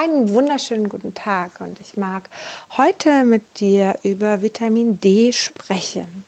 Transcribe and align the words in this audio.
Einen 0.00 0.32
wunderschönen 0.32 0.88
guten 0.88 1.12
Tag 1.12 1.60
und 1.60 1.80
ich 1.80 1.96
mag 1.96 2.30
heute 2.76 3.24
mit 3.24 3.58
dir 3.58 3.98
über 4.04 4.42
Vitamin 4.42 5.00
D 5.00 5.32
sprechen. 5.32 6.24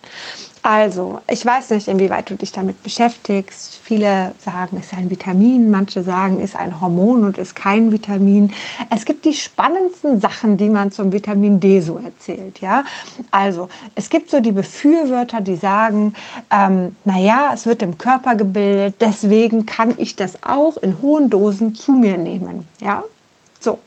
Also, 0.60 1.20
ich 1.30 1.46
weiß 1.46 1.70
nicht, 1.70 1.86
inwieweit 1.86 2.28
du 2.30 2.34
dich 2.34 2.50
damit 2.50 2.82
beschäftigst. 2.82 3.78
Viele 3.80 4.34
sagen, 4.44 4.78
es 4.80 4.86
ist 4.86 4.98
ein 4.98 5.08
Vitamin, 5.08 5.70
manche 5.70 6.02
sagen, 6.02 6.38
es 6.38 6.50
ist 6.50 6.56
ein 6.56 6.80
Hormon 6.80 7.22
und 7.22 7.38
ist 7.38 7.54
kein 7.54 7.92
Vitamin. 7.92 8.52
Es 8.92 9.04
gibt 9.04 9.24
die 9.24 9.34
spannendsten 9.34 10.20
Sachen, 10.20 10.56
die 10.56 10.68
man 10.68 10.90
zum 10.90 11.12
Vitamin 11.12 11.60
D 11.60 11.80
so 11.80 11.98
erzählt. 11.98 12.58
Ja, 12.58 12.82
also 13.30 13.68
es 13.94 14.10
gibt 14.10 14.30
so 14.30 14.40
die 14.40 14.50
Befürworter, 14.50 15.40
die 15.40 15.54
sagen, 15.54 16.14
ähm, 16.50 16.96
naja, 17.04 17.52
es 17.54 17.66
wird 17.66 17.82
im 17.82 17.98
Körper 17.98 18.34
gebildet, 18.34 18.96
deswegen 18.98 19.64
kann 19.64 19.94
ich 19.96 20.16
das 20.16 20.42
auch 20.42 20.76
in 20.78 21.00
hohen 21.00 21.30
Dosen 21.30 21.76
zu 21.76 21.92
mir 21.92 22.18
nehmen. 22.18 22.66
Ja, 22.80 23.04
so, 23.60 23.78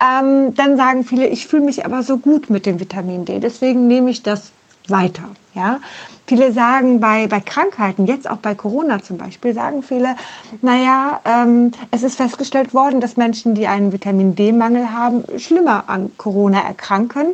ähm, 0.00 0.54
dann 0.54 0.76
sagen 0.76 1.04
viele, 1.04 1.26
ich 1.26 1.46
fühle 1.46 1.64
mich 1.64 1.84
aber 1.84 2.02
so 2.02 2.18
gut 2.18 2.50
mit 2.50 2.66
dem 2.66 2.78
Vitamin 2.78 3.24
D, 3.24 3.40
deswegen 3.40 3.86
nehme 3.88 4.10
ich 4.10 4.22
das 4.22 4.52
weiter. 4.88 5.24
Ja, 5.54 5.80
viele 6.26 6.52
sagen 6.52 7.00
bei, 7.00 7.28
bei 7.28 7.40
Krankheiten, 7.40 8.06
jetzt 8.06 8.28
auch 8.28 8.36
bei 8.36 8.54
Corona 8.54 9.02
zum 9.02 9.16
Beispiel, 9.16 9.54
sagen 9.54 9.82
viele, 9.82 10.16
naja, 10.60 11.20
ähm, 11.24 11.70
es 11.90 12.02
ist 12.02 12.16
festgestellt 12.16 12.74
worden, 12.74 13.00
dass 13.00 13.16
Menschen, 13.16 13.54
die 13.54 13.66
einen 13.66 13.90
Vitamin 13.90 14.34
D-Mangel 14.34 14.92
haben, 14.92 15.24
schlimmer 15.38 15.84
an 15.86 16.10
Corona 16.18 16.60
erkranken, 16.60 17.28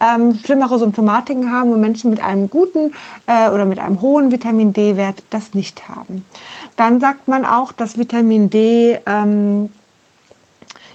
ähm, 0.00 0.38
schlimmere 0.44 0.78
Symptomatiken 0.78 1.50
haben 1.50 1.72
und 1.72 1.80
Menschen 1.80 2.10
mit 2.10 2.22
einem 2.22 2.50
guten 2.50 2.92
äh, 3.26 3.48
oder 3.48 3.64
mit 3.64 3.78
einem 3.78 4.02
hohen 4.02 4.30
Vitamin 4.30 4.74
D-Wert 4.74 5.22
das 5.30 5.54
nicht 5.54 5.88
haben. 5.88 6.26
Dann 6.76 7.00
sagt 7.00 7.28
man 7.28 7.46
auch, 7.46 7.72
dass 7.72 7.96
Vitamin 7.96 8.50
D 8.50 8.98
ähm, 9.06 9.70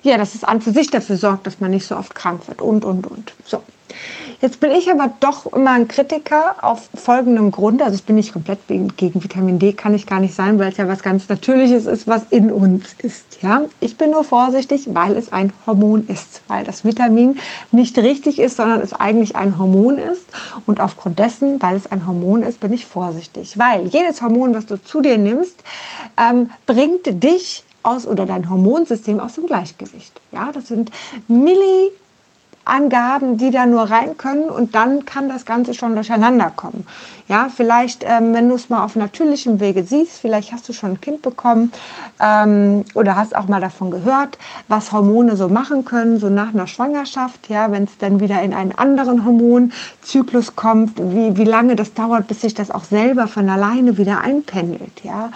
ja, 0.07 0.17
dass 0.17 0.35
es 0.35 0.43
an 0.43 0.61
für 0.61 0.71
sich 0.71 0.89
dafür 0.89 1.17
sorgt, 1.17 1.47
dass 1.47 1.59
man 1.59 1.71
nicht 1.71 1.85
so 1.85 1.95
oft 1.95 2.16
krank 2.16 2.47
wird 2.47 2.61
und, 2.61 2.85
und, 2.85 3.07
und. 3.07 3.34
So. 3.45 3.61
Jetzt 4.39 4.59
bin 4.59 4.69
ich 4.69 4.91
aber 4.91 5.11
doch 5.19 5.52
immer 5.52 5.72
ein 5.72 5.88
Kritiker 5.88 6.58
auf 6.61 6.89
folgendem 6.94 7.49
Grund. 7.49 7.81
Also 7.81 7.95
ich 7.95 8.03
bin 8.03 8.17
nicht 8.17 8.33
komplett 8.33 8.59
gegen 8.67 9.23
Vitamin 9.23 9.58
D, 9.58 9.73
kann 9.73 9.95
ich 9.95 10.05
gar 10.05 10.19
nicht 10.19 10.36
sein, 10.36 10.59
weil 10.59 10.72
es 10.72 10.77
ja 10.77 10.88
was 10.88 11.02
ganz 11.02 11.27
Natürliches 11.27 11.88
ist, 11.88 12.05
was 12.05 12.22
in 12.30 12.52
uns 12.52 12.95
ist. 12.99 13.41
Ja? 13.41 13.64
Ich 13.80 13.97
bin 13.97 14.11
nur 14.11 14.23
vorsichtig, 14.23 14.89
weil 14.94 15.17
es 15.17 15.33
ein 15.33 15.53
Hormon 15.66 16.05
ist. 16.08 16.42
Weil 16.47 16.64
das 16.66 16.86
Vitamin 16.86 17.39
nicht 17.71 17.97
richtig 17.97 18.38
ist, 18.38 18.58
sondern 18.58 18.81
es 18.81 18.94
eigentlich 18.94 19.36
ein 19.36 19.58
Hormon 19.58 19.97
ist. 19.97 20.25
Und 20.67 20.81
aufgrund 20.81 21.17
dessen, 21.17 21.59
weil 21.59 21.75
es 21.75 21.92
ein 21.92 22.05
Hormon 22.05 22.44
ist, 22.44 22.59
bin 22.59 22.73
ich 22.73 22.86
vorsichtig. 22.86 23.58
Weil 23.58 23.88
jedes 23.88 24.21
Hormon, 24.21 24.53
was 24.53 24.67
du 24.67 24.80
zu 24.80 25.02
dir 25.02 25.17
nimmst, 25.17 25.64
ähm, 26.16 26.52
bringt 26.67 27.23
dich 27.23 27.64
aus 27.88 28.05
oder 28.05 28.25
dein 28.25 28.49
Hormonsystem 28.49 29.19
aus 29.19 29.35
dem 29.35 29.47
Gleichgewicht. 29.47 30.19
Ja, 30.31 30.52
das 30.52 30.67
sind 30.67 30.91
Milli 31.27 31.91
Angaben, 32.68 33.38
die 33.38 33.52
da 33.52 33.66
nur 33.66 33.90
rein 33.90 34.18
können 34.18 34.50
und 34.50 34.76
dann 34.76 35.06
kann 35.06 35.30
das 35.30 35.46
Ganze 35.46 35.73
schon 35.73 35.96
durcheinander 35.96 36.52
kommen. 36.56 36.86
Ja, 37.30 37.50
vielleicht, 37.54 38.06
ähm, 38.08 38.34
wenn 38.34 38.48
du 38.48 38.56
es 38.56 38.70
mal 38.70 38.86
auf 38.86 38.96
natürlichem 38.96 39.60
Wege 39.60 39.84
siehst, 39.84 40.20
vielleicht 40.20 40.54
hast 40.54 40.70
du 40.70 40.73
schon 40.73 40.92
ein 40.92 41.02
Kind 41.02 41.22
bekommen 41.22 41.73
ähm, 42.22 42.86
oder 42.94 43.18
hast 43.18 43.36
auch 43.36 43.50
mal 43.50 43.60
davon 43.60 43.92
gehört, 43.92 44.38
was 44.70 44.94
Hormone 44.94 45.36
so 45.36 45.50
machen 45.50 45.84
können, 45.84 46.20
so 46.20 46.30
nach 46.30 46.54
einer 46.54 46.68
Schwangerschaft, 46.68 47.50
ja, 47.50 47.70
wenn 47.70 47.84
es 47.84 47.98
dann 47.98 48.22
wieder 48.22 48.42
in 48.44 48.54
einen 48.54 48.72
anderen 48.72 49.26
Hormonzyklus 49.26 50.56
kommt, 50.56 50.98
wie, 51.00 51.36
wie 51.36 51.44
lange 51.44 51.76
das 51.76 51.94
dauert, 51.94 52.28
bis 52.28 52.42
sich 52.42 52.54
das 52.54 52.72
auch 52.72 52.86
selber 52.86 53.28
von 53.28 53.50
alleine 53.50 53.98
wieder 53.98 54.22
einpendelt, 54.22 55.04
ja. 55.04 55.32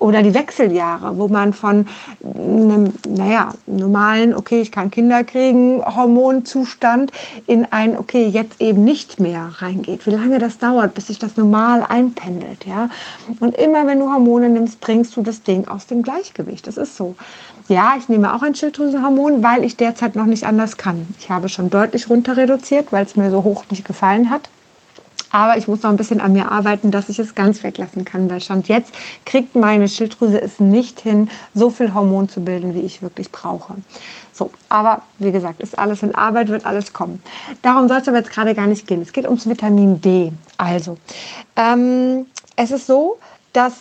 Oder 0.00 0.24
die 0.24 0.34
Wechseljahre, 0.34 1.16
wo 1.16 1.28
man 1.28 1.52
von 1.52 1.86
einem, 2.24 2.92
naja, 3.08 3.50
normalen, 3.66 4.34
okay, 4.34 4.60
ich 4.62 4.72
kann 4.72 4.90
Kinder 4.90 5.22
kriegen, 5.22 5.80
Hormonzustand 5.84 6.75
in 7.46 7.66
ein, 7.70 7.98
okay, 7.98 8.26
jetzt 8.26 8.60
eben 8.60 8.84
nicht 8.84 9.20
mehr 9.20 9.50
reingeht. 9.58 10.06
Wie 10.06 10.10
lange 10.10 10.38
das 10.38 10.58
dauert, 10.58 10.94
bis 10.94 11.08
sich 11.08 11.18
das 11.18 11.36
normal 11.36 11.84
einpendelt. 11.88 12.66
Ja? 12.66 12.90
Und 13.40 13.56
immer 13.56 13.86
wenn 13.86 14.00
du 14.00 14.12
Hormone 14.12 14.48
nimmst, 14.48 14.80
bringst 14.80 15.16
du 15.16 15.22
das 15.22 15.42
Ding 15.42 15.68
aus 15.68 15.86
dem 15.86 16.02
Gleichgewicht. 16.02 16.66
Das 16.66 16.76
ist 16.76 16.96
so. 16.96 17.14
Ja, 17.68 17.94
ich 17.98 18.08
nehme 18.08 18.32
auch 18.32 18.42
ein 18.42 18.54
Schilddrüsenhormon, 18.54 19.42
weil 19.42 19.64
ich 19.64 19.76
derzeit 19.76 20.14
noch 20.14 20.26
nicht 20.26 20.44
anders 20.44 20.76
kann. 20.76 21.08
Ich 21.18 21.30
habe 21.30 21.48
schon 21.48 21.68
deutlich 21.68 22.08
runter 22.08 22.36
reduziert, 22.36 22.92
weil 22.92 23.04
es 23.04 23.16
mir 23.16 23.30
so 23.30 23.42
hoch 23.42 23.64
nicht 23.70 23.84
gefallen 23.84 24.30
hat. 24.30 24.48
Aber 25.30 25.56
ich 25.56 25.68
muss 25.68 25.82
noch 25.82 25.90
ein 25.90 25.96
bisschen 25.96 26.20
an 26.20 26.32
mir 26.32 26.50
arbeiten, 26.50 26.90
dass 26.90 27.08
ich 27.08 27.18
es 27.18 27.34
ganz 27.34 27.62
weglassen 27.62 28.04
kann. 28.04 28.30
Weil 28.30 28.40
schon 28.40 28.62
jetzt 28.62 28.92
kriegt 29.24 29.54
meine 29.54 29.88
Schilddrüse 29.88 30.40
es 30.40 30.60
nicht 30.60 31.00
hin, 31.00 31.28
so 31.54 31.70
viel 31.70 31.94
Hormon 31.94 32.28
zu 32.28 32.40
bilden, 32.40 32.74
wie 32.74 32.80
ich 32.80 33.02
wirklich 33.02 33.30
brauche. 33.30 33.74
So, 34.32 34.50
aber 34.68 35.02
wie 35.18 35.32
gesagt, 35.32 35.60
ist 35.60 35.78
alles 35.78 36.02
in 36.02 36.14
Arbeit, 36.14 36.48
wird 36.48 36.66
alles 36.66 36.92
kommen. 36.92 37.22
Darum 37.62 37.88
soll 37.88 37.98
es 37.98 38.08
aber 38.08 38.18
jetzt 38.18 38.30
gerade 38.30 38.54
gar 38.54 38.66
nicht 38.66 38.86
gehen. 38.86 39.00
Es 39.02 39.12
geht 39.12 39.24
ums 39.24 39.48
Vitamin 39.48 40.00
D. 40.00 40.32
Also, 40.58 40.98
ähm, 41.56 42.26
es 42.54 42.70
ist 42.70 42.86
so, 42.86 43.18
dass 43.52 43.72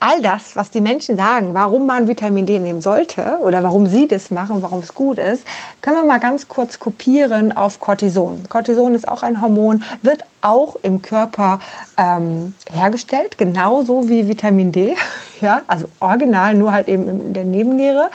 all 0.00 0.20
das, 0.20 0.54
was 0.54 0.70
die 0.70 0.80
Menschen 0.80 1.16
sagen, 1.16 1.54
warum 1.54 1.86
man 1.86 2.08
Vitamin 2.08 2.44
D 2.44 2.58
nehmen 2.58 2.82
sollte 2.82 3.38
oder 3.40 3.62
warum 3.62 3.86
sie 3.86 4.06
das 4.06 4.30
machen, 4.30 4.60
warum 4.60 4.80
es 4.80 4.94
gut 4.94 5.18
ist, 5.18 5.44
können 5.80 5.96
wir 5.96 6.04
mal 6.04 6.20
ganz 6.20 6.46
kurz 6.46 6.78
kopieren 6.78 7.56
auf 7.56 7.80
Cortison. 7.80 8.42
Cortison 8.48 8.94
ist 8.94 9.08
auch 9.08 9.22
ein 9.22 9.40
Hormon, 9.40 9.82
wird 10.02 10.24
auch 10.42 10.76
im 10.82 11.00
Körper 11.00 11.58
ähm, 11.96 12.54
hergestellt, 12.70 13.38
genauso 13.38 14.08
wie 14.08 14.28
Vitamin 14.28 14.72
D, 14.72 14.94
ja, 15.40 15.62
also 15.66 15.86
original, 16.00 16.54
nur 16.54 16.72
halt 16.72 16.88
eben 16.88 17.08
in 17.08 17.32
der 17.32 17.44
Nebenniere. 17.44 18.10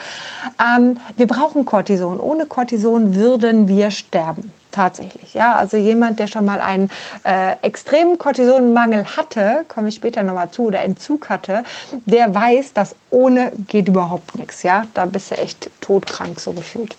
Ähm, 0.60 0.98
wir 1.16 1.26
brauchen 1.26 1.64
Cortison. 1.64 2.20
Ohne 2.20 2.46
Cortison 2.46 3.16
würden 3.16 3.66
wir 3.66 3.90
sterben 3.90 4.52
tatsächlich. 4.70 5.34
Ja, 5.34 5.54
also 5.56 5.76
jemand, 5.76 6.18
der 6.18 6.26
schon 6.26 6.44
mal 6.44 6.60
einen 6.60 6.90
äh, 7.24 7.56
extremen 7.62 8.18
Cortisonmangel 8.18 9.04
hatte, 9.16 9.64
komme 9.68 9.88
ich 9.88 9.96
später 9.96 10.22
nochmal 10.22 10.50
zu, 10.50 10.64
oder 10.64 10.82
Entzug 10.82 11.28
hatte, 11.28 11.64
der 12.06 12.34
weiß, 12.34 12.72
dass 12.72 12.94
ohne 13.10 13.52
geht 13.68 13.88
überhaupt 13.88 14.36
nichts. 14.36 14.62
Ja, 14.62 14.84
da 14.94 15.06
bist 15.06 15.30
du 15.30 15.36
echt 15.36 15.70
todkrank 15.80 16.40
so 16.40 16.52
gefühlt 16.52 16.96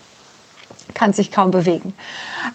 kann 0.94 1.14
sich 1.14 1.31
kaum 1.31 1.52
bewegen. 1.52 1.94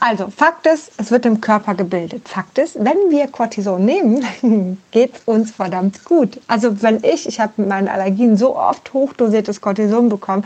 Also 0.01 0.29
Fakt 0.35 0.67
ist, 0.67 0.93
es 0.99 1.11
wird 1.11 1.27
im 1.27 1.41
Körper 1.41 1.75
gebildet. 1.75 2.29
Fakt 2.29 2.59
ist, 2.59 2.77
wenn 2.77 3.11
wir 3.11 3.29
Cortison 3.29 3.85
nehmen, 3.85 4.27
geht 4.91 5.17
es 5.17 5.23
uns 5.25 5.53
verdammt 5.53 6.05
gut. 6.05 6.41
Also 6.47 6.83
wenn 6.83 7.03
ich, 7.03 7.27
ich 7.27 7.41
habe 7.41 7.53
mit 7.57 7.69
meinen 7.69 7.89
Allergien 7.89 8.37
so 8.37 8.57
oft 8.57 8.93
hochdosiertes 8.93 9.61
Cortison 9.61 10.09
bekommen, 10.09 10.45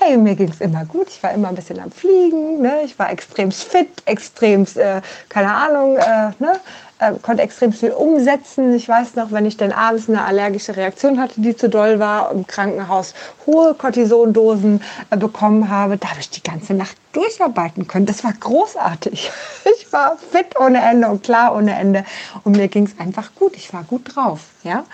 hey, 0.00 0.16
mir 0.16 0.36
ging 0.36 0.48
es 0.48 0.60
immer 0.60 0.84
gut. 0.84 1.08
Ich 1.08 1.22
war 1.22 1.32
immer 1.32 1.48
ein 1.48 1.54
bisschen 1.54 1.80
am 1.80 1.90
Fliegen, 1.90 2.60
ne? 2.62 2.82
ich 2.84 2.98
war 2.98 3.10
extrem 3.10 3.50
fit, 3.50 3.88
extrem, 4.04 4.62
äh, 4.76 5.00
keine 5.28 5.52
Ahnung, 5.52 5.96
äh, 5.96 6.30
ne? 6.38 6.60
Äh, 6.98 7.12
konnte 7.22 7.42
extrem 7.42 7.72
viel 7.72 7.90
umsetzen. 7.90 8.74
Ich 8.74 8.88
weiß 8.88 9.14
noch, 9.14 9.30
wenn 9.30 9.46
ich 9.46 9.56
dann 9.56 9.72
abends 9.72 10.08
eine 10.08 10.24
allergische 10.24 10.76
Reaktion 10.76 11.20
hatte, 11.20 11.40
die 11.40 11.56
zu 11.56 11.68
doll 11.68 11.98
war, 11.98 12.32
im 12.32 12.46
Krankenhaus 12.46 13.14
hohe 13.46 13.74
Cortisondosen 13.74 14.82
äh, 15.10 15.16
bekommen 15.16 15.70
habe, 15.70 15.96
da 15.96 16.10
habe 16.10 16.20
ich 16.20 16.30
die 16.30 16.42
ganze 16.42 16.74
Nacht 16.74 16.96
durcharbeiten 17.12 17.86
können. 17.86 18.06
Das 18.06 18.24
war 18.24 18.32
großartig. 18.32 19.30
Ich 19.80 19.92
war 19.92 20.16
fit 20.16 20.58
ohne 20.58 20.82
Ende 20.82 21.08
und 21.08 21.22
klar 21.22 21.54
ohne 21.54 21.74
Ende 21.78 22.04
und 22.44 22.56
mir 22.56 22.68
ging 22.68 22.84
es 22.84 22.98
einfach 22.98 23.34
gut. 23.34 23.54
Ich 23.56 23.72
war 23.72 23.84
gut 23.84 24.14
drauf. 24.14 24.40
Ja? 24.62 24.84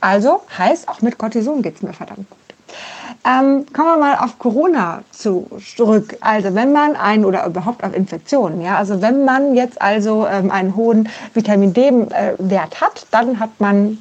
Also 0.00 0.42
heißt, 0.56 0.88
auch 0.88 1.02
mit 1.02 1.18
Cortison 1.18 1.62
geht 1.62 1.76
es 1.76 1.82
mir 1.82 1.92
verdammt 1.92 2.28
gut. 2.30 2.38
Ähm, 3.26 3.64
kommen 3.72 3.88
wir 3.88 3.96
mal 3.96 4.18
auf 4.18 4.38
Corona 4.38 5.02
zurück. 5.10 6.16
Also 6.20 6.54
wenn 6.54 6.72
man 6.72 6.94
ein 6.94 7.24
oder 7.24 7.46
überhaupt 7.46 7.82
auf 7.82 7.94
Infektionen, 7.94 8.60
ja, 8.60 8.76
also 8.76 9.00
wenn 9.00 9.24
man 9.24 9.54
jetzt 9.54 9.80
also 9.80 10.26
ähm, 10.26 10.50
einen 10.50 10.76
hohen 10.76 11.08
Vitamin 11.32 11.72
D-Wert 11.72 12.80
hat, 12.82 13.06
dann 13.10 13.40
hat 13.40 13.58
man 13.60 13.98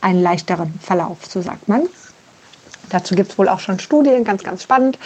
einen 0.00 0.22
leichteren 0.22 0.72
Verlauf, 0.80 1.18
so 1.26 1.42
sagt 1.42 1.68
man. 1.68 1.88
Dazu 2.90 3.14
gibt 3.14 3.32
es 3.32 3.38
wohl 3.38 3.48
auch 3.48 3.60
schon 3.60 3.78
Studien, 3.78 4.24
ganz, 4.24 4.42
ganz 4.42 4.62
spannend. 4.62 4.98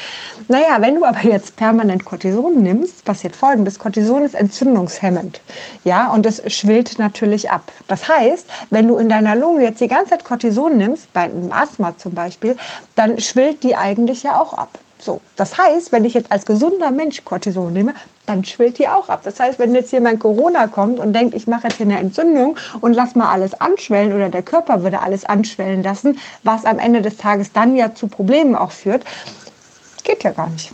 Naja, 0.49 0.77
wenn 0.81 0.97
du 0.97 1.05
aber 1.05 1.23
jetzt 1.25 1.57
permanent 1.57 2.05
Cortison 2.05 2.63
nimmst, 2.63 3.05
passiert 3.05 3.37
folgendes. 3.37 3.79
Cortison 3.79 4.25
ist 4.25 4.35
entzündungshemmend. 4.35 5.41
Ja, 5.85 6.11
und 6.13 6.27
es 6.27 6.43
schwillt 6.53 6.99
natürlich 6.99 7.51
ab. 7.51 7.71
Das 7.87 8.09
heißt, 8.09 8.47
wenn 8.71 8.89
du 8.89 8.97
in 8.97 9.09
deiner 9.09 9.37
Lunge 9.37 9.63
jetzt 9.63 9.81
die 9.81 9.89
ganze 9.89 10.11
Zeit 10.11 10.25
Cortison 10.25 10.77
nimmst, 10.77 11.13
bei 11.13 11.23
einem 11.23 11.53
Asthma 11.53 11.97
zum 11.97 12.15
Beispiel, 12.15 12.57
dann 12.97 13.21
schwillt 13.21 13.63
die 13.63 13.77
eigentlich 13.77 14.23
ja 14.23 14.41
auch 14.41 14.55
ab. 14.55 14.79
So, 14.99 15.21
das 15.37 15.59
heißt, 15.59 15.93
wenn 15.93 16.05
ich 16.05 16.15
jetzt 16.15 16.33
als 16.33 16.47
gesunder 16.47 16.91
Mensch 16.91 17.25
Cortison 17.25 17.73
nehme, 17.73 17.95
dann 18.27 18.45
schwillt 18.45 18.79
die 18.79 18.89
auch 18.89 19.09
ab. 19.09 19.21
Das 19.25 19.39
heißt, 19.39 19.59
wenn 19.59 19.75
jetzt 19.75 19.93
jemand 19.93 20.21
Corona 20.21 20.67
kommt 20.67 20.99
und 20.99 21.13
denkt, 21.13 21.35
ich 21.35 21.47
mache 21.47 21.65
jetzt 21.69 21.77
hier 21.77 21.87
eine 21.87 21.99
Entzündung 21.99 22.57
und 22.81 22.95
lass 22.95 23.15
mal 23.15 23.31
alles 23.31 23.61
anschwellen 23.61 24.15
oder 24.15 24.31
der 24.31 24.43
Körper 24.43 24.83
würde 24.83 25.01
alles 25.01 25.25
anschwellen 25.25 25.83
lassen, 25.83 26.19
was 26.43 26.65
am 26.65 26.79
Ende 26.79 27.03
des 27.03 27.17
Tages 27.17 27.53
dann 27.53 27.77
ja 27.77 27.95
zu 27.95 28.07
Problemen 28.07 28.55
auch 28.55 28.71
führt, 28.71 29.05
geht 30.05 30.23
ja 30.23 30.31
gar 30.31 30.49
nicht. 30.49 30.73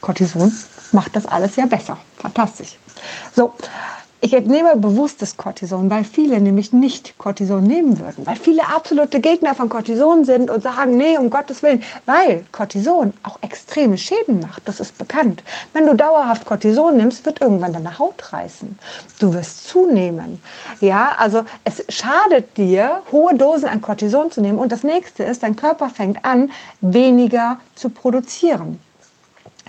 Cortison 0.00 0.52
macht 0.92 1.16
das 1.16 1.26
alles 1.26 1.56
ja 1.56 1.66
besser. 1.66 1.96
Fantastisch. 2.18 2.78
So, 3.34 3.52
Ich 4.24 4.32
entnehme 4.32 4.74
bewusstes 4.76 5.36
Cortison, 5.36 5.90
weil 5.90 6.02
viele 6.02 6.40
nämlich 6.40 6.72
nicht 6.72 7.18
Cortison 7.18 7.62
nehmen 7.62 8.00
würden, 8.00 8.24
weil 8.26 8.36
viele 8.36 8.66
absolute 8.74 9.20
Gegner 9.20 9.54
von 9.54 9.68
Cortison 9.68 10.24
sind 10.24 10.50
und 10.50 10.62
sagen, 10.62 10.96
nee, 10.96 11.18
um 11.18 11.28
Gottes 11.28 11.62
Willen, 11.62 11.82
weil 12.06 12.46
Cortison 12.50 13.12
auch 13.22 13.38
extreme 13.42 13.98
Schäden 13.98 14.40
macht, 14.40 14.66
das 14.66 14.80
ist 14.80 14.96
bekannt. 14.96 15.42
Wenn 15.74 15.84
du 15.84 15.94
dauerhaft 15.94 16.46
Cortison 16.46 16.96
nimmst, 16.96 17.26
wird 17.26 17.42
irgendwann 17.42 17.74
deine 17.74 17.98
Haut 17.98 18.32
reißen. 18.32 18.78
Du 19.18 19.34
wirst 19.34 19.68
zunehmen. 19.68 20.40
Ja, 20.80 21.16
also 21.18 21.44
es 21.64 21.84
schadet 21.90 22.56
dir, 22.56 23.02
hohe 23.12 23.34
Dosen 23.34 23.68
an 23.68 23.82
Cortison 23.82 24.30
zu 24.30 24.40
nehmen 24.40 24.58
und 24.58 24.72
das 24.72 24.84
nächste 24.84 25.22
ist, 25.24 25.42
dein 25.42 25.54
Körper 25.54 25.90
fängt 25.90 26.24
an, 26.24 26.50
weniger 26.80 27.58
zu 27.74 27.90
produzieren. 27.90 28.80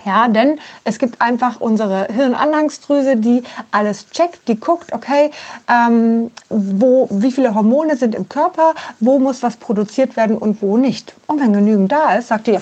Ja, 0.04 0.28
denn 0.28 0.60
es 0.84 0.98
gibt 0.98 1.20
einfach 1.20 1.60
unsere 1.60 2.06
Hirnanhangsdrüse, 2.12 3.16
die 3.16 3.42
alles 3.72 4.08
checkt, 4.10 4.46
die 4.46 4.58
guckt, 4.58 4.92
okay, 4.92 5.30
ähm, 5.68 6.30
wo, 6.48 7.08
wie 7.10 7.32
viele 7.32 7.54
Hormone 7.54 7.96
sind 7.96 8.14
im 8.14 8.28
Körper, 8.28 8.74
wo 9.00 9.18
muss 9.18 9.42
was 9.42 9.56
produziert 9.56 10.16
werden 10.16 10.38
und 10.38 10.62
wo 10.62 10.76
nicht. 10.76 11.14
Und 11.26 11.40
wenn 11.40 11.52
genügend 11.52 11.90
da 11.90 12.14
ist, 12.14 12.28
sagt 12.28 12.46
die, 12.46 12.52
ja, 12.52 12.60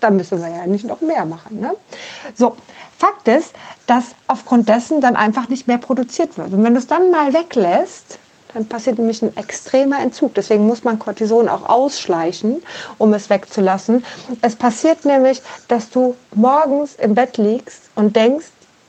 dann 0.00 0.16
müssen 0.16 0.40
wir 0.40 0.48
ja 0.48 0.66
nicht 0.66 0.86
noch 0.86 1.00
mehr 1.00 1.26
machen. 1.26 1.60
Ne? 1.60 1.74
So, 2.34 2.56
Fakt 2.98 3.28
ist, 3.28 3.52
dass 3.86 4.04
aufgrund 4.26 4.68
dessen 4.68 5.00
dann 5.00 5.16
einfach 5.16 5.48
nicht 5.48 5.66
mehr 5.66 5.78
produziert 5.78 6.38
wird. 6.38 6.52
Und 6.52 6.64
wenn 6.64 6.72
du 6.72 6.78
es 6.78 6.86
dann 6.86 7.10
mal 7.10 7.34
weglässt, 7.34 8.18
dann 8.54 8.66
passiert 8.66 8.98
nämlich 8.98 9.22
ein 9.22 9.36
extremer 9.36 10.00
Entzug. 10.00 10.34
Deswegen 10.34 10.66
muss 10.66 10.84
man 10.84 10.98
Cortison 10.98 11.48
auch 11.48 11.68
ausschleichen, 11.68 12.62
um 12.98 13.12
es 13.14 13.30
wegzulassen. 13.30 14.04
Es 14.42 14.56
passiert 14.56 15.04
nämlich, 15.04 15.42
dass 15.68 15.90
du 15.90 16.16
morgens 16.34 16.94
im 16.94 17.14
Bett 17.14 17.36
liegst 17.36 17.82
und 17.94 18.16
denkst, 18.16 18.46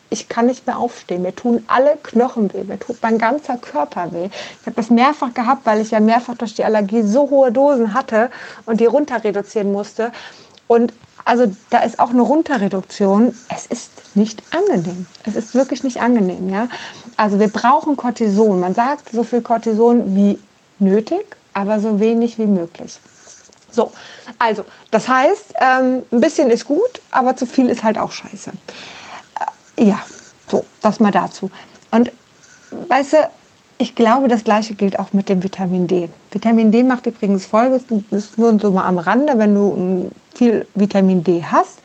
ich 0.10 0.30
kann 0.30 0.46
nicht 0.46 0.66
mehr 0.66 0.78
aufstehen. 0.78 1.22
Mir 1.22 1.36
tun 1.36 1.64
alle 1.68 1.98
Knochen 2.02 2.54
weh, 2.54 2.64
mir 2.64 2.80
tut 2.80 2.98
mein 3.02 3.18
ganzer 3.18 3.58
Körper 3.58 4.12
weh. 4.14 4.30
Ich 4.62 4.66
habe 4.66 4.76
das 4.76 4.90
mehrfach 4.90 5.34
gehabt, 5.34 5.66
weil 5.66 5.82
ich 5.82 5.92
ja 5.92 6.00
mehrfach 6.00 6.36
durch 6.36 6.56
die 6.56 6.64
Allergie 6.64 7.02
so 7.02 7.30
hohe 7.30 7.52
Dosen 7.52 7.94
hatte 7.94 8.30
und 8.66 8.80
die 8.80 8.86
runter 8.86 9.24
reduzieren 9.24 9.72
musste. 9.72 10.12
Und 10.68 10.94
also 11.26 11.52
da 11.70 11.80
ist 11.80 12.00
auch 12.00 12.12
eine 12.12 12.22
Runterreduktion. 12.22 13.36
Es 13.54 13.66
ist 13.66 13.97
nicht 14.18 14.44
angenehm. 14.52 15.06
Es 15.26 15.36
ist 15.36 15.56
wirklich 15.56 15.84
nicht 15.84 16.02
angenehm. 16.02 16.50
Ja? 16.50 16.68
Also 17.16 17.40
wir 17.40 17.48
brauchen 17.48 17.96
Cortison. 17.96 18.60
Man 18.60 18.74
sagt 18.74 19.10
so 19.12 19.24
viel 19.24 19.42
Cortison 19.42 20.16
wie 20.16 20.40
nötig, 20.80 21.26
aber 21.54 21.80
so 21.80 22.00
wenig 22.00 22.38
wie 22.38 22.48
möglich. 22.48 23.00
So, 23.72 23.92
also 24.40 24.66
das 24.92 25.08
heißt, 25.08 25.54
ähm, 25.60 26.04
ein 26.12 26.22
bisschen 26.22 26.50
ist 26.50 26.66
gut, 26.66 27.02
aber 27.12 27.36
zu 27.36 27.46
viel 27.46 27.70
ist 27.70 27.84
halt 27.84 27.98
auch 27.98 28.12
scheiße. 28.12 28.52
Äh, 29.78 29.86
ja, 29.86 30.00
so, 30.50 30.66
das 30.82 31.00
mal 31.00 31.12
dazu. 31.12 31.52
Und 31.92 32.12
weißt 32.88 33.14
du, 33.14 33.18
ich 33.78 33.94
glaube, 33.94 34.28
das 34.28 34.44
gleiche 34.44 34.74
gilt 34.74 34.98
auch 34.98 35.14
mit 35.14 35.30
dem 35.30 35.44
Vitamin 35.44 35.88
D. 35.88 36.10
Vitamin 36.32 36.72
D 36.72 36.82
macht 36.84 37.06
übrigens 37.06 37.46
folgendes, 37.46 37.84
ist 38.10 38.38
nur 38.38 38.60
so 38.60 38.72
mal 38.72 38.86
am 38.86 38.98
Rande, 38.98 39.38
wenn 39.38 39.54
du 39.54 40.10
viel 40.34 40.68
Vitamin 40.74 41.24
D 41.24 41.44
hast, 41.44 41.80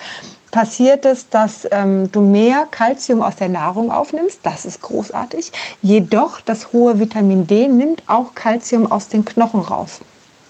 passiert 0.53 1.05
es, 1.05 1.29
dass 1.29 1.67
ähm, 1.73 2.13
du 2.13 2.21
mehr 2.21 2.69
Kalzium 2.71 3.23
aus 3.23 3.35
der 3.37 3.49
Nahrung 3.49 3.91
aufnimmst. 3.91 4.41
Das 4.45 4.65
ist 4.65 4.81
großartig. 4.83 5.51
Jedoch 5.81 6.41
das 6.41 6.73
hohe 6.73 7.01
Vitamin 7.01 7.49
D 7.49 7.67
nimmt 7.67 8.05
auch 8.07 8.35
Kalzium 8.37 8.91
aus 8.91 9.09
den 9.09 9.25
Knochen 9.25 9.61
raus. 9.61 10.01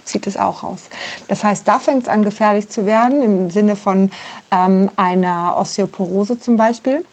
Zieht 0.05 0.27
es 0.27 0.37
auch 0.37 0.65
raus. 0.65 0.81
Das 1.29 1.45
heißt, 1.45 1.67
da 1.67 1.79
fängt 1.79 2.03
es 2.03 2.09
an, 2.09 2.25
gefährlich 2.25 2.69
zu 2.69 2.85
werden, 2.85 3.23
im 3.23 3.51
Sinne 3.51 3.77
von 3.77 4.11
ähm, 4.51 4.91
einer 4.97 5.57
Osteoporose 5.57 6.39
zum 6.39 6.57
Beispiel. 6.57 7.05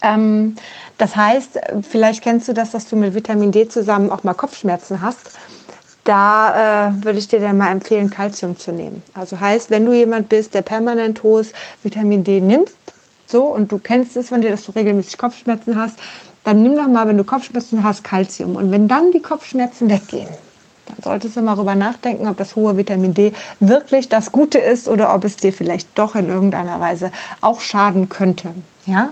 Ähm, 0.00 0.56
das 0.96 1.14
heißt, 1.14 1.60
vielleicht 1.88 2.22
kennst 2.22 2.48
du 2.48 2.54
das, 2.54 2.70
dass 2.70 2.88
du 2.88 2.96
mit 2.96 3.14
Vitamin 3.14 3.52
D 3.52 3.68
zusammen 3.68 4.10
auch 4.10 4.24
mal 4.24 4.32
Kopfschmerzen 4.32 5.02
hast. 5.02 5.18
Da 6.04 6.88
äh, 6.88 7.04
würde 7.04 7.18
ich 7.18 7.28
dir 7.28 7.40
dann 7.40 7.56
mal 7.56 7.70
empfehlen, 7.70 8.10
Kalzium 8.10 8.58
zu 8.58 8.72
nehmen. 8.72 9.02
Also 9.14 9.40
heißt, 9.40 9.70
wenn 9.70 9.86
du 9.86 9.92
jemand 9.92 10.28
bist, 10.28 10.54
der 10.54 10.62
permanent 10.62 11.22
hohes 11.22 11.52
Vitamin 11.82 12.24
D 12.24 12.40
nimmt, 12.40 12.70
so 13.26 13.44
und 13.44 13.72
du 13.72 13.78
kennst 13.78 14.16
es 14.16 14.28
von 14.28 14.42
dir, 14.42 14.50
dass 14.50 14.64
du 14.64 14.72
regelmäßig 14.72 15.16
Kopfschmerzen 15.16 15.80
hast, 15.80 15.98
dann 16.44 16.62
nimm 16.62 16.76
doch 16.76 16.86
mal, 16.86 17.08
wenn 17.08 17.16
du 17.16 17.24
Kopfschmerzen 17.24 17.82
hast, 17.82 18.04
Kalzium. 18.04 18.56
Und 18.56 18.70
wenn 18.70 18.86
dann 18.86 19.12
die 19.12 19.22
Kopfschmerzen 19.22 19.88
weggehen, 19.88 20.28
dann 20.86 20.96
solltest 21.02 21.36
du 21.36 21.40
mal 21.40 21.56
darüber 21.56 21.74
nachdenken, 21.74 22.28
ob 22.28 22.36
das 22.36 22.54
hohe 22.54 22.76
Vitamin 22.76 23.14
D 23.14 23.32
wirklich 23.60 24.10
das 24.10 24.30
Gute 24.30 24.58
ist 24.58 24.88
oder 24.88 25.14
ob 25.14 25.24
es 25.24 25.36
dir 25.36 25.54
vielleicht 25.54 25.98
doch 25.98 26.14
in 26.14 26.28
irgendeiner 26.28 26.78
Weise 26.80 27.10
auch 27.40 27.60
schaden 27.60 28.10
könnte. 28.10 28.54
Ja? 28.84 29.10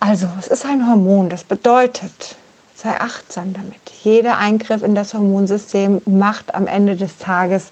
Also, 0.00 0.26
es 0.40 0.48
ist 0.48 0.66
ein 0.66 0.88
Hormon. 0.88 1.28
Das 1.28 1.44
bedeutet, 1.44 2.36
sei 2.80 3.00
achtsam 3.00 3.52
damit. 3.52 3.80
Jeder 4.02 4.38
Eingriff 4.38 4.82
in 4.82 4.94
das 4.94 5.14
Hormonsystem 5.14 6.00
macht 6.06 6.54
am 6.54 6.66
Ende 6.66 6.96
des 6.96 7.18
Tages 7.18 7.68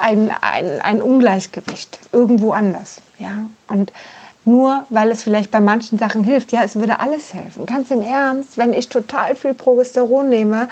ein, 0.00 0.30
ein, 0.40 0.80
ein 0.80 1.02
Ungleichgewicht 1.02 1.98
irgendwo 2.12 2.52
anders. 2.52 3.00
Ja? 3.18 3.48
Und 3.68 3.92
nur 4.44 4.84
weil 4.90 5.10
es 5.10 5.22
vielleicht 5.22 5.50
bei 5.50 5.60
manchen 5.60 5.98
Sachen 5.98 6.24
hilft, 6.24 6.52
ja, 6.52 6.62
es 6.62 6.76
würde 6.76 7.00
alles 7.00 7.32
helfen. 7.32 7.66
Ganz 7.66 7.90
im 7.90 8.02
Ernst, 8.02 8.58
wenn 8.58 8.72
ich 8.72 8.88
total 8.88 9.36
viel 9.36 9.54
Progesteron 9.54 10.28
nehme, 10.28 10.68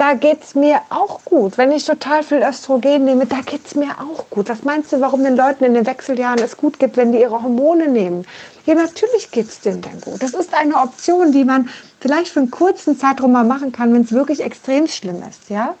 da 0.00 0.14
geht 0.14 0.42
es 0.42 0.54
mir 0.54 0.80
auch 0.88 1.22
gut. 1.26 1.58
Wenn 1.58 1.70
ich 1.72 1.84
total 1.84 2.22
viel 2.22 2.42
Östrogen 2.42 3.04
nehme, 3.04 3.26
da 3.26 3.42
geht 3.42 3.66
es 3.66 3.74
mir 3.74 3.90
auch 4.00 4.30
gut. 4.30 4.48
Was 4.48 4.62
meinst 4.62 4.92
du, 4.92 5.00
warum 5.02 5.22
den 5.22 5.36
Leuten 5.36 5.62
in 5.62 5.74
den 5.74 5.84
Wechseljahren 5.84 6.42
es 6.42 6.56
gut 6.56 6.78
geht, 6.78 6.96
wenn 6.96 7.12
die 7.12 7.20
ihre 7.20 7.42
Hormone 7.42 7.86
nehmen? 7.86 8.26
Ja, 8.64 8.74
natürlich 8.74 9.30
geht 9.30 9.48
es 9.48 9.60
denen 9.60 9.82
dann 9.82 10.00
gut. 10.00 10.22
Das 10.22 10.32
ist 10.32 10.54
eine 10.54 10.76
Option, 10.76 11.32
die 11.32 11.44
man 11.44 11.68
vielleicht 12.00 12.32
für 12.32 12.40
einen 12.40 12.50
kurzen 12.50 12.98
Zeitraum 12.98 13.32
mal 13.32 13.44
machen 13.44 13.72
kann, 13.72 13.92
wenn 13.92 14.00
es 14.00 14.12
wirklich 14.12 14.40
extrem 14.40 14.86
schlimm 14.86 15.22
ist. 15.28 15.50
Ja? 15.50 15.74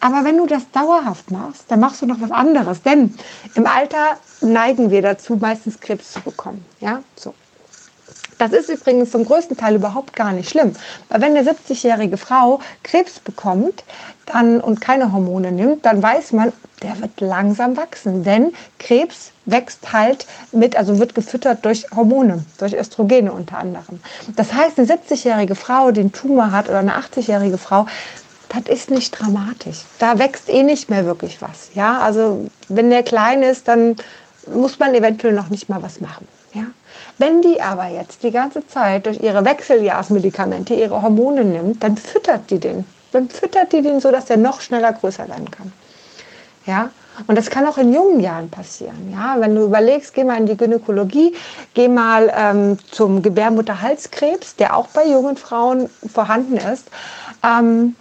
Aber 0.00 0.24
wenn 0.24 0.36
du 0.36 0.46
das 0.46 0.70
dauerhaft 0.70 1.30
machst, 1.30 1.64
dann 1.68 1.80
machst 1.80 2.02
du 2.02 2.06
noch 2.06 2.20
was 2.20 2.32
anderes. 2.32 2.82
Denn 2.82 3.14
im 3.54 3.66
Alter 3.66 4.18
neigen 4.42 4.90
wir 4.90 5.00
dazu, 5.00 5.36
meistens 5.36 5.80
Krebs 5.80 6.12
zu 6.12 6.20
bekommen. 6.20 6.62
Ja, 6.80 7.00
so. 7.16 7.32
Das 8.38 8.52
ist 8.52 8.68
übrigens 8.68 9.10
zum 9.10 9.24
größten 9.24 9.56
Teil 9.56 9.76
überhaupt 9.76 10.14
gar 10.14 10.32
nicht 10.32 10.50
schlimm. 10.50 10.74
Weil 11.08 11.20
wenn 11.20 11.36
eine 11.36 11.48
70-jährige 11.48 12.16
Frau 12.16 12.60
Krebs 12.82 13.20
bekommt 13.20 13.84
dann, 14.26 14.60
und 14.60 14.80
keine 14.80 15.12
Hormone 15.12 15.52
nimmt, 15.52 15.84
dann 15.84 16.02
weiß 16.02 16.32
man, 16.32 16.52
der 16.82 17.00
wird 17.00 17.20
langsam 17.20 17.76
wachsen. 17.76 18.24
Denn 18.24 18.52
Krebs 18.78 19.32
wächst 19.46 19.92
halt 19.92 20.26
mit, 20.52 20.76
also 20.76 20.98
wird 20.98 21.14
gefüttert 21.14 21.64
durch 21.64 21.86
Hormone, 21.94 22.44
durch 22.58 22.74
Östrogene 22.74 23.32
unter 23.32 23.58
anderem. 23.58 24.00
Das 24.36 24.52
heißt, 24.52 24.78
eine 24.78 24.88
70-jährige 24.88 25.54
Frau, 25.54 25.90
die 25.90 26.00
einen 26.00 26.12
Tumor 26.12 26.52
hat 26.52 26.68
oder 26.68 26.78
eine 26.78 26.96
80-jährige 26.96 27.58
Frau, 27.58 27.86
das 28.48 28.72
ist 28.72 28.90
nicht 28.90 29.10
dramatisch. 29.18 29.80
Da 29.98 30.18
wächst 30.18 30.48
eh 30.48 30.62
nicht 30.62 30.88
mehr 30.88 31.06
wirklich 31.06 31.42
was. 31.42 31.70
Ja, 31.74 31.98
also 31.98 32.46
wenn 32.68 32.90
der 32.90 33.02
klein 33.02 33.42
ist, 33.42 33.68
dann 33.68 33.96
muss 34.52 34.78
man 34.78 34.94
eventuell 34.94 35.34
noch 35.34 35.48
nicht 35.48 35.68
mal 35.68 35.82
was 35.82 36.00
machen. 36.00 36.28
Wenn 37.18 37.42
die 37.42 37.60
aber 37.60 37.86
jetzt 37.86 38.22
die 38.22 38.30
ganze 38.30 38.66
Zeit 38.66 39.06
durch 39.06 39.20
ihre 39.20 39.44
Wechseljahrsmedikamente 39.44 40.74
ihre 40.74 41.00
Hormone 41.00 41.44
nimmt, 41.44 41.82
dann 41.82 41.96
füttert 41.96 42.50
die 42.50 42.58
den. 42.58 42.84
Dann 43.12 43.28
füttert 43.28 43.72
die 43.72 43.82
den 43.82 44.00
so, 44.00 44.10
dass 44.10 44.24
der 44.24 44.36
noch 44.36 44.60
schneller 44.60 44.92
größer 44.92 45.28
werden 45.28 45.50
kann. 45.50 45.72
Ja? 46.66 46.90
Und 47.28 47.38
das 47.38 47.48
kann 47.48 47.66
auch 47.66 47.78
in 47.78 47.94
jungen 47.94 48.18
Jahren 48.18 48.50
passieren. 48.50 49.12
Ja? 49.12 49.36
Wenn 49.38 49.54
du 49.54 49.64
überlegst, 49.64 50.14
geh 50.14 50.24
mal 50.24 50.38
in 50.38 50.46
die 50.46 50.56
Gynäkologie, 50.56 51.34
geh 51.74 51.86
mal 51.86 52.32
ähm, 52.36 52.78
zum 52.90 53.22
Gebärmutterhalskrebs, 53.22 54.56
der 54.56 54.76
auch 54.76 54.88
bei 54.88 55.06
jungen 55.06 55.36
Frauen 55.36 55.88
vorhanden 56.12 56.56
ist. 56.56 56.88
Ähm, 57.44 57.94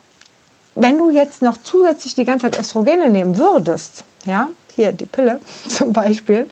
wenn 0.73 0.97
du 0.97 1.11
jetzt 1.11 1.43
noch 1.43 1.57
zusätzlich 1.61 2.15
die 2.15 2.25
ganze 2.25 2.49
Zeit 2.49 2.59
Östrogene 2.59 3.11
nehmen 3.11 3.37
würdest, 3.37 4.03
ja, 4.25 4.49
hier 4.75 4.91
die 4.91 5.05
Pille 5.05 5.39
zum 5.69 5.93
Beispiel, 5.93 6.49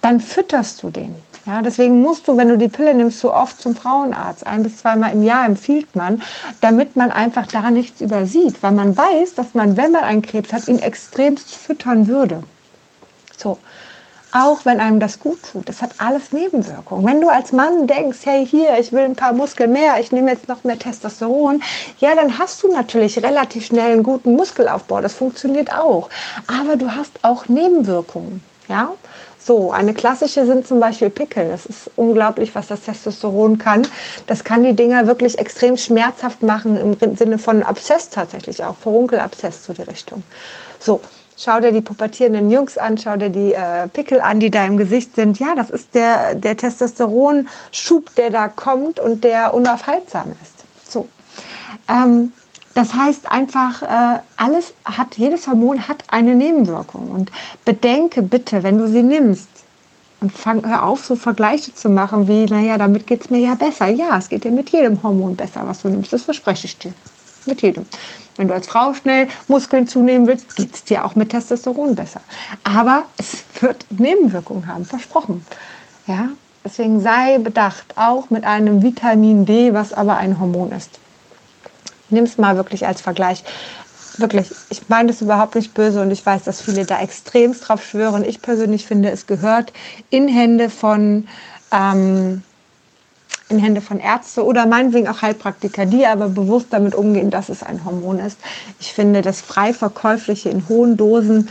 dann 0.00 0.20
fütterst 0.20 0.82
du 0.82 0.88
den. 0.88 1.14
Ja, 1.46 1.62
deswegen 1.62 2.02
musst 2.02 2.28
du, 2.28 2.36
wenn 2.36 2.48
du 2.48 2.58
die 2.58 2.68
Pille 2.68 2.94
nimmst, 2.94 3.20
so 3.20 3.32
oft 3.32 3.60
zum 3.60 3.74
Frauenarzt. 3.74 4.46
Ein 4.46 4.62
bis 4.62 4.78
zweimal 4.78 5.12
im 5.12 5.22
Jahr 5.22 5.46
empfiehlt 5.46 5.96
man, 5.96 6.22
damit 6.60 6.96
man 6.96 7.10
einfach 7.10 7.46
da 7.46 7.70
nichts 7.70 8.00
übersieht, 8.00 8.62
weil 8.62 8.72
man 8.72 8.96
weiß, 8.96 9.34
dass 9.34 9.54
man, 9.54 9.76
wenn 9.76 9.92
man 9.92 10.04
einen 10.04 10.22
Krebs 10.22 10.52
hat, 10.52 10.68
ihn 10.68 10.78
extremst 10.78 11.54
füttern 11.54 12.08
würde. 12.08 12.42
So. 13.36 13.58
Auch 14.32 14.64
wenn 14.64 14.78
einem 14.78 15.00
das 15.00 15.18
gut 15.18 15.40
tut, 15.42 15.68
das 15.68 15.82
hat 15.82 15.94
alles 15.98 16.30
Nebenwirkungen. 16.30 17.04
Wenn 17.04 17.20
du 17.20 17.28
als 17.28 17.50
Mann 17.50 17.88
denkst, 17.88 18.18
hey, 18.22 18.46
hier, 18.46 18.78
ich 18.78 18.92
will 18.92 19.02
ein 19.02 19.16
paar 19.16 19.32
Muskeln 19.32 19.72
mehr, 19.72 19.98
ich 19.98 20.12
nehme 20.12 20.30
jetzt 20.30 20.46
noch 20.46 20.62
mehr 20.62 20.78
Testosteron, 20.78 21.60
ja, 21.98 22.14
dann 22.14 22.38
hast 22.38 22.62
du 22.62 22.72
natürlich 22.72 23.20
relativ 23.24 23.66
schnell 23.66 23.92
einen 23.92 24.04
guten 24.04 24.36
Muskelaufbau. 24.36 25.00
Das 25.00 25.14
funktioniert 25.14 25.72
auch. 25.72 26.10
Aber 26.46 26.76
du 26.76 26.94
hast 26.94 27.10
auch 27.22 27.48
Nebenwirkungen. 27.48 28.40
Ja, 28.68 28.92
so, 29.42 29.72
eine 29.72 29.94
klassische 29.94 30.44
sind 30.46 30.66
zum 30.66 30.80
Beispiel 30.80 31.10
Pickel. 31.10 31.48
Das 31.48 31.66
ist 31.66 31.90
unglaublich, 31.96 32.54
was 32.54 32.68
das 32.68 32.82
Testosteron 32.82 33.58
kann. 33.58 33.86
Das 34.26 34.44
kann 34.44 34.62
die 34.62 34.74
Dinger 34.74 35.06
wirklich 35.06 35.38
extrem 35.38 35.76
schmerzhaft 35.76 36.42
machen, 36.42 36.96
im 37.00 37.16
Sinne 37.16 37.38
von 37.38 37.62
Abszess 37.62 38.10
tatsächlich 38.10 38.62
auch, 38.62 38.76
Furunkelabszess 38.76 39.62
zu 39.62 39.72
die 39.72 39.82
Richtung. 39.82 40.22
So, 40.78 41.00
Schau 41.42 41.58
dir 41.58 41.72
die 41.72 41.80
pubertierenden 41.80 42.50
Jungs 42.50 42.76
an, 42.76 42.98
schau 42.98 43.16
dir 43.16 43.30
die 43.30 43.54
äh, 43.54 43.88
Pickel 43.88 44.20
an, 44.20 44.40
die 44.40 44.50
da 44.50 44.66
im 44.66 44.76
Gesicht 44.76 45.14
sind. 45.14 45.38
Ja, 45.38 45.54
das 45.54 45.70
ist 45.70 45.94
der, 45.94 46.34
der 46.34 46.54
Testosteronschub, 46.54 48.14
der 48.14 48.28
da 48.28 48.48
kommt 48.48 49.00
und 49.00 49.24
der 49.24 49.54
unaufhaltsam 49.54 50.32
ist. 50.42 50.92
So. 50.92 51.08
Ähm, 51.88 52.34
das 52.74 52.94
heißt 52.94 53.30
einfach, 53.30 53.82
äh, 53.82 54.20
alles 54.36 54.74
hat, 54.84 55.16
jedes 55.16 55.48
Hormon 55.48 55.88
hat 55.88 56.04
eine 56.08 56.34
Nebenwirkung. 56.34 57.10
Und 57.10 57.32
bedenke 57.64 58.22
bitte, 58.22 58.62
wenn 58.62 58.78
du 58.78 58.88
sie 58.88 59.02
nimmst, 59.02 59.48
und 60.20 60.32
fang, 60.32 60.66
hör 60.66 60.84
auf, 60.84 61.04
so 61.04 61.16
Vergleiche 61.16 61.74
zu 61.74 61.88
machen 61.88 62.28
wie, 62.28 62.44
naja, 62.44 62.76
damit 62.76 63.06
geht 63.06 63.22
es 63.22 63.30
mir 63.30 63.38
ja 63.38 63.54
besser. 63.54 63.88
Ja, 63.88 64.18
es 64.18 64.28
geht 64.28 64.44
dir 64.44 64.50
mit 64.50 64.68
jedem 64.70 65.02
Hormon 65.02 65.34
besser, 65.34 65.62
was 65.64 65.80
du 65.80 65.88
nimmst. 65.88 66.12
Das 66.12 66.24
verspreche 66.24 66.66
ich 66.66 66.76
dir. 66.76 66.92
Mit 67.46 67.62
jedem. 67.62 67.86
Wenn 68.36 68.48
du 68.48 68.54
als 68.54 68.66
Frau 68.66 68.92
schnell 68.92 69.28
Muskeln 69.48 69.86
zunehmen 69.86 70.26
willst, 70.26 70.54
geht 70.56 70.74
es 70.74 70.84
dir 70.84 71.04
auch 71.06 71.14
mit 71.14 71.30
Testosteron 71.30 71.94
besser. 71.94 72.20
Aber 72.64 73.04
es 73.16 73.44
wird 73.60 73.86
Nebenwirkungen 73.90 74.66
haben, 74.66 74.84
versprochen. 74.84 75.44
Ja, 76.06 76.28
deswegen 76.64 77.00
sei 77.00 77.38
bedacht, 77.38 77.96
auch 77.96 78.28
mit 78.28 78.44
einem 78.44 78.82
Vitamin 78.82 79.46
D, 79.46 79.72
was 79.72 79.94
aber 79.94 80.18
ein 80.18 80.38
Hormon 80.38 80.70
ist. 80.72 80.98
Nimm 82.10 82.24
es 82.24 82.38
mal 82.38 82.56
wirklich 82.56 82.86
als 82.86 83.00
Vergleich 83.00 83.44
wirklich, 84.16 84.50
ich 84.68 84.88
meine 84.88 85.08
das 85.08 85.22
überhaupt 85.22 85.54
nicht 85.54 85.74
böse 85.74 86.02
und 86.02 86.10
ich 86.10 86.24
weiß, 86.24 86.42
dass 86.42 86.60
viele 86.60 86.84
da 86.84 87.00
extremst 87.00 87.68
drauf 87.68 87.84
schwören. 87.84 88.24
Ich 88.24 88.42
persönlich 88.42 88.86
finde, 88.86 89.10
es 89.10 89.26
gehört 89.26 89.72
in 90.10 90.28
Hände 90.28 90.70
von 90.70 91.26
ähm, 91.72 92.42
in 93.48 93.58
Hände 93.58 93.80
von 93.80 93.98
Ärzte 93.98 94.44
oder 94.44 94.64
meinetwegen 94.66 95.08
auch 95.08 95.22
Heilpraktiker, 95.22 95.84
die 95.84 96.06
aber 96.06 96.28
bewusst 96.28 96.68
damit 96.70 96.94
umgehen, 96.94 97.30
dass 97.30 97.48
es 97.48 97.64
ein 97.64 97.84
Hormon 97.84 98.20
ist. 98.20 98.38
Ich 98.78 98.92
finde 98.92 99.22
das 99.22 99.40
frei 99.40 99.74
verkäufliche 99.74 100.50
in 100.50 100.68
hohen 100.68 100.96
Dosen 100.96 101.48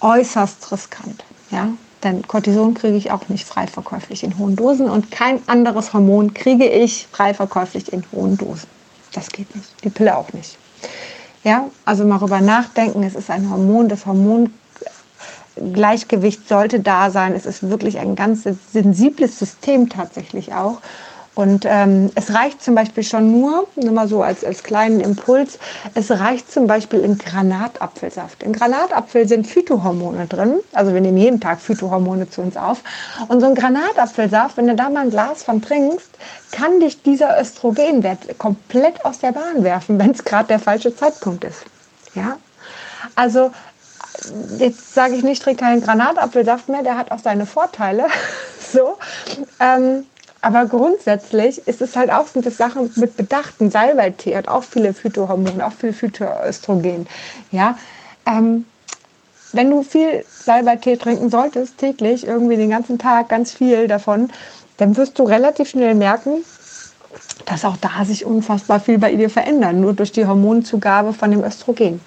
äußerst 0.00 0.70
riskant. 0.70 1.24
Ja? 1.50 1.68
Denn 2.04 2.22
Cortison 2.26 2.74
kriege 2.74 2.96
ich 2.96 3.10
auch 3.10 3.28
nicht 3.28 3.44
frei 3.44 3.66
verkäuflich 3.66 4.22
in 4.22 4.38
hohen 4.38 4.54
Dosen 4.54 4.88
und 4.88 5.10
kein 5.10 5.40
anderes 5.48 5.92
Hormon 5.92 6.32
kriege 6.32 6.68
ich 6.68 7.08
frei 7.10 7.34
verkäuflich 7.34 7.92
in 7.92 8.04
hohen 8.12 8.36
Dosen. 8.36 8.75
Das 9.16 9.30
geht 9.30 9.56
nicht. 9.56 9.68
Die 9.82 9.90
Pille 9.90 10.16
auch 10.16 10.32
nicht. 10.34 10.56
Ja, 11.42 11.68
also 11.84 12.04
mal 12.04 12.18
darüber 12.18 12.40
nachdenken, 12.40 13.02
es 13.02 13.14
ist 13.14 13.30
ein 13.30 13.50
Hormon, 13.50 13.88
das 13.88 14.04
Hormongleichgewicht 14.04 16.46
sollte 16.46 16.80
da 16.80 17.10
sein. 17.10 17.34
Es 17.34 17.46
ist 17.46 17.68
wirklich 17.68 17.98
ein 17.98 18.14
ganz 18.14 18.44
sensibles 18.72 19.38
System 19.38 19.88
tatsächlich 19.88 20.52
auch. 20.52 20.82
Und 21.36 21.66
ähm, 21.68 22.10
es 22.14 22.32
reicht 22.32 22.64
zum 22.64 22.74
Beispiel 22.74 23.02
schon 23.02 23.30
nur, 23.30 23.68
nur 23.76 23.92
mal 23.92 24.08
so 24.08 24.22
als, 24.22 24.42
als 24.42 24.62
kleinen 24.62 25.00
Impuls, 25.00 25.58
es 25.94 26.10
reicht 26.10 26.50
zum 26.50 26.66
Beispiel 26.66 27.00
in 27.00 27.18
Granatapfelsaft. 27.18 28.42
In 28.42 28.54
Granatapfel 28.54 29.28
sind 29.28 29.46
Phytohormone 29.46 30.28
drin, 30.28 30.54
also 30.72 30.94
wir 30.94 31.00
nehmen 31.02 31.18
jeden 31.18 31.38
Tag 31.38 31.60
Phytohormone 31.60 32.30
zu 32.30 32.40
uns 32.40 32.56
auf. 32.56 32.82
Und 33.28 33.40
so 33.40 33.46
ein 33.48 33.54
Granatapfelsaft, 33.54 34.56
wenn 34.56 34.66
du 34.66 34.74
da 34.74 34.88
mal 34.88 35.02
ein 35.02 35.10
Glas 35.10 35.42
von 35.42 35.60
trinkst, 35.60 36.08
kann 36.52 36.80
dich 36.80 37.02
dieser 37.02 37.38
Östrogenwert 37.38 38.38
komplett 38.38 39.04
aus 39.04 39.18
der 39.18 39.32
Bahn 39.32 39.62
werfen, 39.62 39.98
wenn 39.98 40.12
es 40.12 40.24
gerade 40.24 40.48
der 40.48 40.58
falsche 40.58 40.96
Zeitpunkt 40.96 41.44
ist. 41.44 41.64
Ja, 42.14 42.38
also 43.14 43.50
jetzt 44.56 44.94
sage 44.94 45.16
ich 45.16 45.22
nicht, 45.22 45.42
trink 45.42 45.60
keinen 45.60 45.82
Granatapfelsaft 45.82 46.70
mehr, 46.70 46.82
der 46.82 46.96
hat 46.96 47.10
auch 47.10 47.18
seine 47.18 47.44
Vorteile. 47.44 48.06
so. 48.72 48.96
Ähm, 49.60 50.06
aber 50.46 50.66
grundsätzlich 50.66 51.66
ist 51.66 51.82
es 51.82 51.96
halt 51.96 52.08
auch 52.12 52.28
sind 52.28 52.46
das 52.46 52.56
Sachen 52.56 52.88
mit 52.94 53.16
bedachten. 53.16 53.68
Salbeitee 53.68 54.36
hat 54.36 54.46
auch 54.46 54.62
viele 54.62 54.94
Phytohormone, 54.94 55.66
auch 55.66 55.72
viel 55.72 55.92
Phytoöstrogen. 55.92 57.08
Ja, 57.50 57.76
ähm, 58.26 58.64
wenn 59.52 59.70
du 59.70 59.82
viel 59.82 60.24
Salbeitee 60.28 60.98
trinken 60.98 61.30
solltest, 61.30 61.78
täglich, 61.78 62.24
irgendwie 62.24 62.56
den 62.56 62.70
ganzen 62.70 62.96
Tag 62.96 63.28
ganz 63.28 63.50
viel 63.50 63.88
davon, 63.88 64.30
dann 64.76 64.96
wirst 64.96 65.18
du 65.18 65.24
relativ 65.24 65.70
schnell 65.70 65.96
merken, 65.96 66.44
dass 67.46 67.64
auch 67.64 67.76
da 67.78 68.04
sich 68.04 68.24
unfassbar 68.24 68.78
viel 68.78 68.98
bei 68.98 69.16
dir 69.16 69.30
verändern, 69.30 69.80
nur 69.80 69.94
durch 69.94 70.12
die 70.12 70.26
Hormonzugabe 70.26 71.12
von 71.12 71.32
dem 71.32 71.42
Östrogen. 71.42 72.00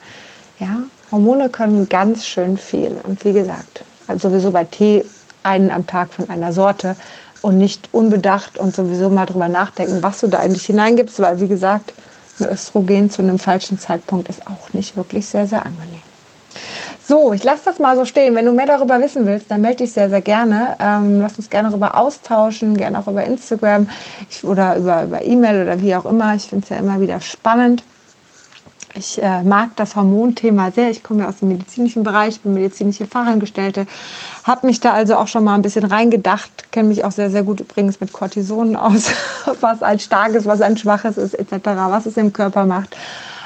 Ja, 0.59 0.77
Hormone 1.11 1.49
können 1.49 1.89
ganz 1.89 2.25
schön 2.25 2.57
viel. 2.57 3.01
Und 3.03 3.25
wie 3.25 3.33
gesagt, 3.33 3.83
also 4.07 4.29
sowieso 4.29 4.51
bei 4.51 4.63
Tee 4.63 5.03
einen 5.43 5.71
am 5.71 5.85
Tag 5.85 6.13
von 6.13 6.29
einer 6.29 6.53
Sorte 6.53 6.95
und 7.41 7.57
nicht 7.57 7.89
unbedacht 7.91 8.57
und 8.57 8.75
sowieso 8.75 9.09
mal 9.09 9.25
drüber 9.25 9.47
nachdenken, 9.47 10.01
was 10.01 10.19
du 10.19 10.27
da 10.27 10.39
eigentlich 10.39 10.65
hineingibst, 10.65 11.19
weil 11.19 11.39
wie 11.39 11.47
gesagt, 11.47 11.93
ein 12.39 12.49
Östrogen 12.49 13.09
zu 13.09 13.21
einem 13.21 13.39
falschen 13.39 13.79
Zeitpunkt 13.79 14.29
ist 14.29 14.47
auch 14.47 14.73
nicht 14.73 14.95
wirklich 14.95 15.25
sehr, 15.25 15.47
sehr 15.47 15.65
angenehm. 15.65 16.01
So, 17.05 17.33
ich 17.33 17.43
lasse 17.43 17.63
das 17.65 17.79
mal 17.79 17.95
so 17.95 18.05
stehen. 18.05 18.35
Wenn 18.35 18.45
du 18.45 18.51
mehr 18.51 18.67
darüber 18.67 19.01
wissen 19.01 19.25
willst, 19.25 19.49
dann 19.49 19.61
melde 19.61 19.77
dich 19.77 19.93
sehr, 19.93 20.09
sehr 20.09 20.21
gerne. 20.21 20.75
Ähm, 20.79 21.21
lass 21.21 21.37
uns 21.37 21.49
gerne 21.49 21.69
darüber 21.69 21.97
austauschen, 21.97 22.77
gerne 22.77 22.99
auch 22.99 23.07
über 23.07 23.23
Instagram 23.23 23.89
oder 24.43 24.75
über, 24.75 25.03
über 25.05 25.23
E-Mail 25.23 25.63
oder 25.63 25.81
wie 25.81 25.95
auch 25.95 26.05
immer. 26.05 26.35
Ich 26.35 26.43
finde 26.43 26.65
es 26.65 26.69
ja 26.69 26.77
immer 26.77 27.01
wieder 27.01 27.19
spannend. 27.19 27.83
Ich 28.99 29.23
äh, 29.23 29.43
mag 29.43 29.77
das 29.77 29.95
Hormonthema 29.95 30.71
sehr. 30.71 30.89
Ich 30.89 31.03
komme 31.03 31.21
ja 31.21 31.29
aus 31.29 31.37
dem 31.37 31.47
medizinischen 31.47 32.03
Bereich, 32.03 32.41
bin 32.41 32.53
medizinische 32.53 33.07
Fachangestellte, 33.07 33.87
habe 34.43 34.67
mich 34.67 34.81
da 34.81 34.91
also 34.91 35.15
auch 35.15 35.29
schon 35.29 35.45
mal 35.45 35.55
ein 35.55 35.61
bisschen 35.61 35.85
reingedacht, 35.85 36.69
kenne 36.73 36.89
mich 36.89 37.05
auch 37.05 37.13
sehr, 37.13 37.29
sehr 37.29 37.43
gut 37.43 37.61
übrigens 37.61 38.01
mit 38.01 38.11
Cortisonen 38.11 38.75
aus, 38.75 39.11
was 39.61 39.83
ein 39.83 39.99
starkes, 39.99 40.45
was 40.45 40.59
ein 40.59 40.75
schwaches 40.75 41.15
ist, 41.15 41.33
etc., 41.33 41.65
was 41.87 42.07
es 42.07 42.17
im 42.17 42.33
Körper 42.33 42.65
macht. 42.65 42.97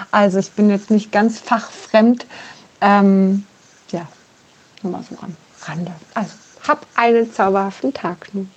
Also 0.10 0.40
ich 0.40 0.52
bin 0.54 0.72
jetzt 0.72 0.90
nicht 0.90 1.12
ganz 1.12 1.38
fachfremd. 1.40 2.26
Ähm, 2.82 3.46
ja, 3.92 4.08
nur 4.82 4.94
mal 4.94 5.04
so 5.08 5.16
am 5.22 5.36
Rande. 5.66 5.92
Also, 6.16 6.34
hab 6.68 6.88
einen 6.96 7.32
zauberhaften 7.32 7.94
Tag 7.94 8.30
nun. 8.34 8.50